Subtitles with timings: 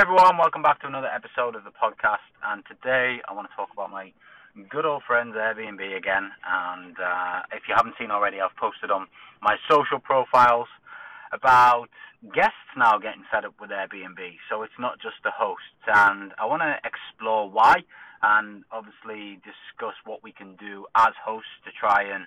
[0.00, 2.24] Everyone, welcome back to another episode of the podcast.
[2.42, 4.14] And today I want to talk about my
[4.70, 6.30] good old friends Airbnb again.
[6.40, 9.08] And uh, if you haven't seen already, I've posted on
[9.42, 10.68] my social profiles
[11.36, 11.92] about
[12.32, 14.40] guests now getting fed up with Airbnb.
[14.48, 15.84] So it's not just the hosts.
[15.86, 17.84] And I want to explore why
[18.22, 22.24] and obviously discuss what we can do as hosts to try and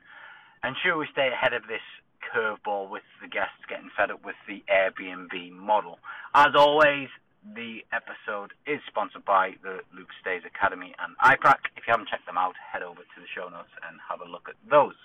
[0.61, 1.81] ensure we stay ahead of this
[2.21, 5.97] curveball with the guests getting fed up with the Airbnb model.
[6.35, 7.09] As always,
[7.55, 11.67] the episode is sponsored by the Luke Stays Academy and iPrac.
[11.75, 14.29] If you haven't checked them out, head over to the show notes and have a
[14.29, 14.95] look at those.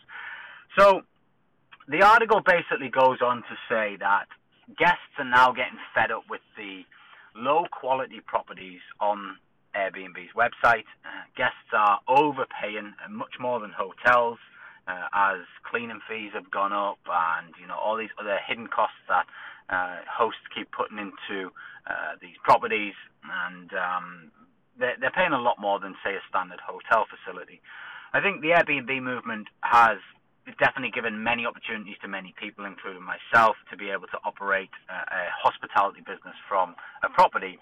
[0.78, 1.02] So,
[1.88, 4.28] the article basically goes on to say that
[4.78, 6.84] guests are now getting fed up with the
[7.34, 9.36] low quality properties on
[9.74, 10.86] Airbnb's website.
[11.04, 14.38] Uh, guests are overpaying much more than hotels
[14.88, 19.00] uh, as cleaning fees have gone up and you know all these other hidden costs
[19.08, 19.26] that
[19.70, 21.50] uh, hosts keep putting into
[21.86, 24.30] uh, these properties and um,
[24.78, 27.60] they're, they're paying a lot more than say a standard hotel facility.
[28.12, 29.98] I think the Airbnb movement has
[30.56, 34.96] definitely given many opportunities to many people, including myself, to be able to operate a,
[34.96, 36.74] a hospitality business from
[37.04, 37.58] a property.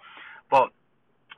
[0.51, 0.71] But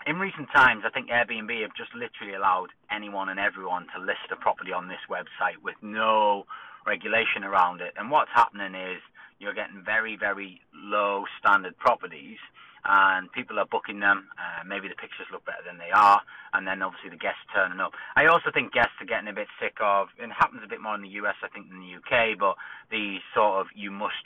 [0.06, 4.28] in recent times, I think Airbnb have just literally allowed anyone and everyone to list
[4.30, 6.44] a property on this website with no
[6.86, 7.94] regulation around it.
[7.96, 9.00] And what's happening is
[9.38, 12.38] you're getting very, very low standard properties
[12.84, 14.28] and people are booking them.
[14.38, 16.20] Uh, maybe the pictures look better than they are,
[16.54, 17.92] and then obviously the guests turning up.
[18.16, 20.80] I also think guests are getting a bit sick of, and it happens a bit
[20.80, 22.56] more in the US, I think, than the UK, but
[22.90, 24.24] the sort of you must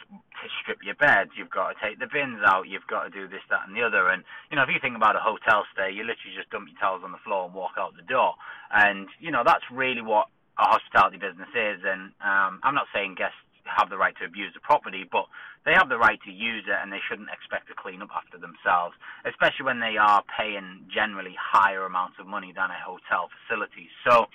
[0.62, 3.42] strip your beds, you've got to take the bins out, you've got to do this,
[3.50, 4.08] that, and the other.
[4.08, 6.78] And you know, if you think about a hotel stay, you literally just dump your
[6.78, 8.34] towels on the floor and walk out the door,
[8.70, 11.80] and you know that's really what a hospitality business is.
[11.82, 13.38] And um, I'm not saying guests
[13.76, 15.26] have the right to abuse the property, but
[15.64, 18.38] they have the right to use it and they shouldn't expect to clean up after
[18.38, 18.94] themselves,
[19.24, 23.88] especially when they are paying generally higher amounts of money than a hotel facility.
[24.08, 24.26] So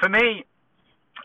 [0.00, 0.44] for me,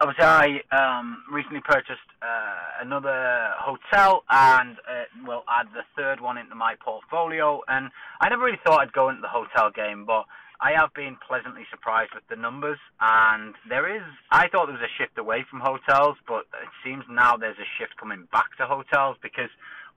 [0.02, 6.38] obviously I um, recently purchased uh, another hotel and uh, will add the third one
[6.38, 7.90] into my portfolio and
[8.22, 10.26] I never really thought I'd go into the hotel game, but
[10.62, 14.03] I have been pleasantly surprised with the numbers, and there is.
[14.30, 17.70] I thought there was a shift away from hotels, but it seems now there's a
[17.80, 19.50] shift coming back to hotels because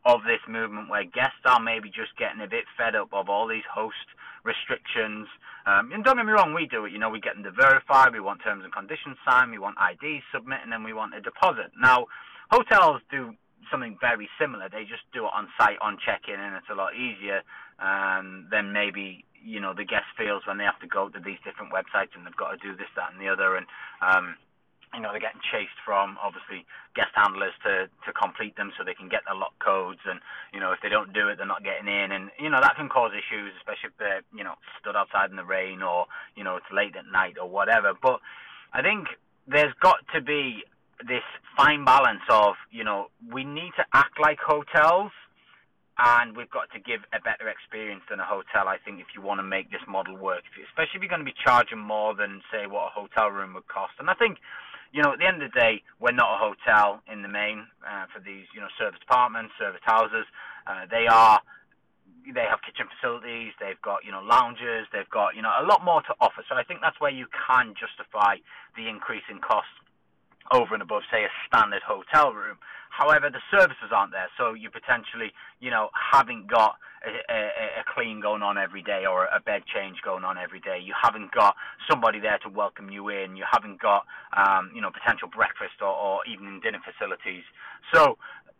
[0.04, 3.48] of this movement where guests are maybe just getting a bit fed up of all
[3.48, 4.06] these host
[4.44, 5.26] restrictions.
[5.66, 6.92] Um, and don't get me wrong, we do it.
[6.92, 9.76] You know, we get them to verify, we want terms and conditions signed, we want
[9.82, 11.70] IDs submitted, and then we want a deposit.
[11.80, 12.06] Now,
[12.50, 13.34] hotels do
[13.70, 14.68] something very similar.
[14.68, 17.42] They just do it on site on check-in, and it's a lot easier
[17.78, 21.38] um, than maybe you know the guest feels when they have to go to these
[21.44, 23.66] different websites and they've got to do this, that, and the other, and
[24.00, 24.36] um,
[24.94, 26.64] you know they're getting chased from obviously
[26.94, 30.20] guest handlers to to complete them so they can get their lock codes, and
[30.52, 32.76] you know if they don't do it, they're not getting in, and you know that
[32.76, 36.44] can cause issues, especially if they're you know stood outside in the rain or you
[36.44, 37.92] know it's late at night or whatever.
[37.94, 38.20] But
[38.72, 39.08] I think
[39.46, 40.62] there's got to be
[41.06, 41.24] this
[41.56, 45.10] fine balance of you know we need to act like hotels
[45.98, 48.68] and we've got to give a better experience than a hotel.
[48.68, 51.28] I think if you want to make this model work, especially if you're going to
[51.28, 53.92] be charging more than say what a hotel room would cost.
[53.98, 54.38] And I think,
[54.92, 57.66] you know, at the end of the day, we're not a hotel in the main
[57.84, 60.24] uh, for these, you know, service apartments, service houses.
[60.66, 61.40] Uh, they are.
[62.22, 63.50] They have kitchen facilities.
[63.58, 64.86] They've got, you know, lounges.
[64.92, 66.46] They've got, you know, a lot more to offer.
[66.48, 68.36] So I think that's where you can justify
[68.76, 69.74] the increase in cost
[70.52, 72.58] over and above, say, a standard hotel room.
[72.90, 77.84] However, the services aren't there, so you potentially, you know, haven't got a, a, a,
[77.88, 80.78] clean going on every day or a bed change going on every day.
[80.78, 81.56] You haven't got
[81.88, 83.34] somebody there to welcome you in.
[83.34, 84.04] You haven't got,
[84.36, 87.42] um, you know, potential breakfast or, or evening dinner facilities.
[87.94, 88.18] So,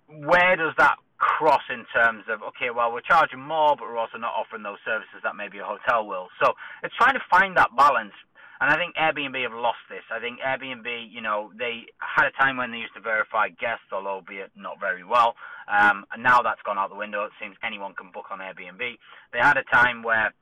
[0.09, 4.19] where does that cross in terms of okay, well, we're charging more, but we're also
[4.19, 6.29] not offering those services that maybe a hotel will.
[6.43, 8.17] So, it's trying to find that balance
[8.61, 10.03] and I think Airbnb have lost this.
[10.11, 13.87] I think Airbnb, you know, they had a time when they used to verify guests,
[13.93, 15.35] although albeit not very well.
[15.67, 17.25] Um, and now that's gone out the window.
[17.25, 18.99] It seems anyone can book on Airbnb.
[19.33, 20.33] They had a time where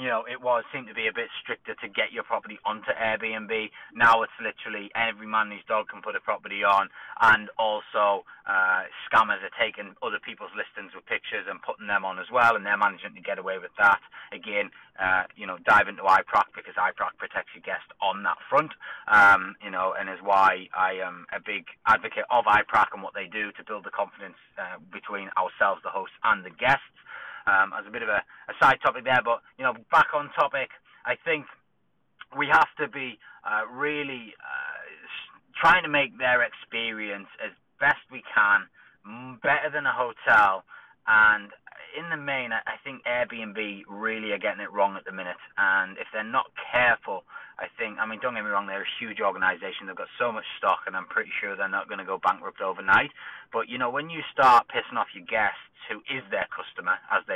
[0.00, 2.90] you know, it was seemed to be a bit stricter to get your property onto
[2.96, 3.70] Airbnb.
[3.94, 6.88] Now it's literally every man and his dog can put a property on,
[7.20, 12.18] and also uh, scammers are taking other people's listings with pictures and putting them on
[12.18, 14.00] as well, and they're managing to get away with that.
[14.32, 18.72] Again, uh, you know, dive into iProc because iProc protects your guest on that front,
[19.12, 23.12] um, you know, and is why I am a big advocate of iProc and what
[23.12, 26.96] they do to build the confidence uh, between ourselves, the hosts, and the guests
[27.46, 29.20] um, as a bit of a, a side topic there.
[29.24, 30.70] But you know, back on topic,
[31.06, 31.46] I think
[32.36, 34.80] we have to be uh, really uh,
[35.60, 38.66] trying to make their experience as best we can
[39.42, 40.64] better than a hotel.
[41.06, 41.50] And
[41.98, 45.98] in the main, I think Airbnb really are getting it wrong at the minute, and
[45.98, 47.24] if they're not careful,
[47.58, 47.98] I think.
[48.00, 49.86] I mean, don't get me wrong, they're a huge organisation.
[49.86, 52.62] They've got so much stock, and I'm pretty sure they're not going to go bankrupt
[52.62, 53.10] overnight.
[53.52, 55.60] But you know, when you start pissing off your guests,
[55.90, 57.26] who is their customer as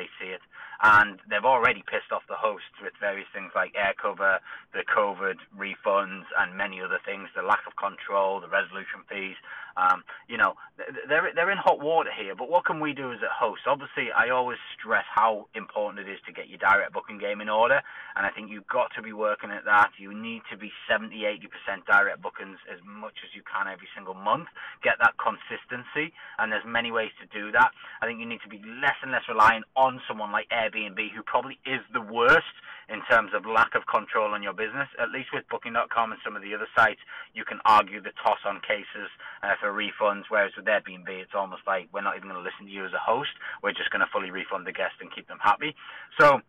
[0.87, 4.39] and they've already pissed off the hosts with various things like air cover,
[4.73, 9.35] the COVID refunds, and many other things, the lack of control, the resolution fees.
[9.77, 10.55] Um, you know,
[11.09, 12.35] they're they're in hot water here.
[12.35, 13.63] But what can we do as a host?
[13.67, 17.49] Obviously, I always stress how important it is to get your direct booking game in
[17.49, 17.83] order,
[18.15, 19.91] and I think you've got to be working at that.
[19.99, 21.27] You need to be 70,
[21.69, 24.47] 80% direct bookings as much as you can every single month.
[24.83, 27.71] Get that consistency, and there's many ways to do that.
[28.01, 31.23] I think you need to be less and less reliant on someone like Airbnb, who
[31.27, 32.55] probably is the worst
[33.09, 34.89] terms of lack of control on your business.
[34.99, 37.01] At least with Booking.com and some of the other sites,
[37.35, 39.09] you can argue the toss on cases
[39.43, 42.67] uh, for refunds, whereas with Airbnb, it's almost like we're not even going to listen
[42.67, 43.33] to you as a host.
[43.63, 45.75] We're just going to fully refund the guest and keep them happy.
[46.19, 46.41] So,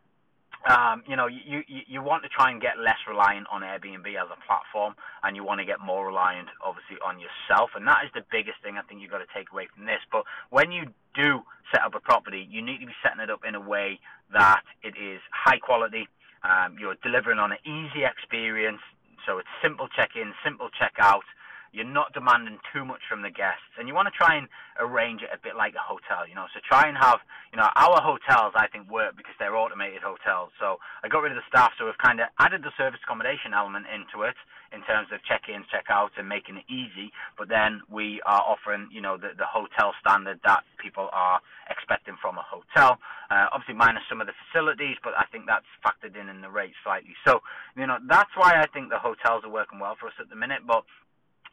[0.66, 4.08] um, you know, you, you you want to try and get less reliant on Airbnb
[4.18, 7.72] as a platform, and you want to get more reliant, obviously, on yourself.
[7.76, 10.02] And that is the biggest thing I think you've got to take away from this.
[10.12, 13.42] But when you do set up a property, you need to be setting it up
[13.48, 14.00] in a way
[14.34, 16.08] that it is high quality,
[16.44, 18.82] um, you're delivering on an easy experience,
[19.26, 21.26] so it's simple check-in, simple check-out.
[21.72, 24.48] You're not demanding too much from the guests, and you want to try and
[24.80, 26.46] arrange it a bit like a hotel, you know.
[26.54, 27.20] So try and have,
[27.52, 30.52] you know, our hotels I think work because they're automated hotels.
[30.60, 33.54] So I got rid of the staff, so we've kind of added the service accommodation
[33.54, 34.36] element into it
[34.74, 37.12] in terms of check-ins, check-outs, and making it easy.
[37.38, 42.16] But then we are offering, you know, the, the hotel standard that people are expecting
[42.22, 43.00] from a hotel.
[43.30, 46.50] Uh, obviously, minus some of the facilities, but I think that's factored in in the
[46.50, 47.16] rate slightly.
[47.26, 47.42] So,
[47.76, 50.36] you know, that's why I think the hotels are working well for us at the
[50.36, 50.64] minute.
[50.66, 50.84] But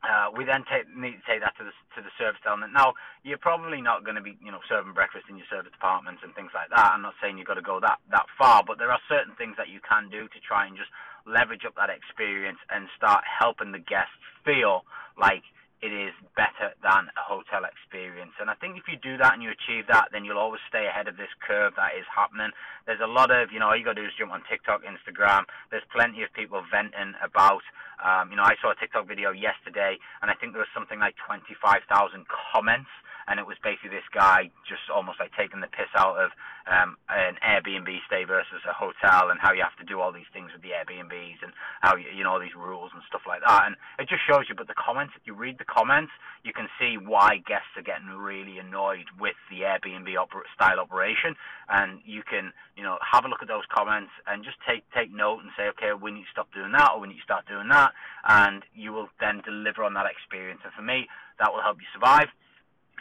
[0.04, 2.72] uh, we then take, need to take that to the to the service element.
[2.72, 6.20] Now, you're probably not going to be, you know, serving breakfast in your service apartments
[6.22, 6.92] and things like that.
[6.92, 9.56] I'm not saying you've got to go that that far, but there are certain things
[9.56, 10.90] that you can do to try and just
[11.26, 14.84] leverage up that experience and start helping the guests feel
[15.16, 15.42] like
[15.84, 18.32] it is better than a hotel experience.
[18.40, 20.88] And I think if you do that and you achieve that, then you'll always stay
[20.88, 22.48] ahead of this curve that is happening.
[22.88, 24.80] There's a lot of, you know, all you got to do is jump on TikTok,
[24.88, 25.44] Instagram.
[25.68, 27.60] There's plenty of people venting about,
[28.00, 30.96] um, you know, I saw a TikTok video yesterday, and I think there was something
[30.96, 31.84] like 25,000
[32.32, 32.88] comments
[33.26, 36.30] and it was basically this guy just almost like taking the piss out of
[36.66, 40.28] um, an Airbnb stay versus a hotel, and how you have to do all these
[40.32, 43.40] things with the Airbnbs, and how you, you know all these rules and stuff like
[43.44, 43.66] that.
[43.66, 44.54] And it just shows you.
[44.54, 46.12] But the comments, if you read the comments,
[46.42, 50.08] you can see why guests are getting really annoyed with the Airbnb
[50.54, 51.36] style operation,
[51.68, 55.12] and you can you know have a look at those comments and just take take
[55.12, 57.44] note and say, okay, we need to stop doing that, or we need to start
[57.46, 57.92] doing that,
[58.28, 60.60] and you will then deliver on that experience.
[60.64, 62.28] And for me, that will help you survive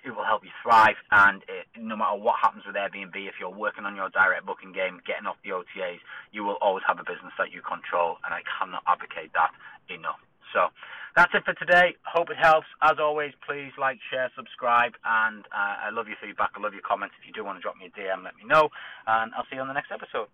[0.04, 1.00] it will help you thrive.
[1.12, 4.72] And it, no matter what happens with Airbnb, if you're working on your direct booking
[4.72, 6.00] game, getting off the OTAs,
[6.32, 8.18] you will always have a business that you control.
[8.26, 9.52] And I cannot advocate that
[9.88, 10.20] enough.
[10.54, 10.70] So
[11.16, 11.96] that's it for today.
[12.06, 12.68] Hope it helps.
[12.82, 16.52] As always, please like, share, subscribe, and uh, I love your feedback.
[16.56, 17.16] I love your comments.
[17.20, 18.70] If you do want to drop me a DM, let me know,
[19.08, 20.30] and I'll see you on the next episode.